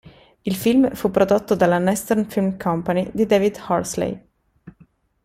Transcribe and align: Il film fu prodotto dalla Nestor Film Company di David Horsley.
Il 0.41 0.55
film 0.55 0.95
fu 0.95 1.11
prodotto 1.11 1.53
dalla 1.53 1.77
Nestor 1.77 2.25
Film 2.27 2.57
Company 2.57 3.11
di 3.13 3.27
David 3.27 3.59
Horsley. 3.67 4.19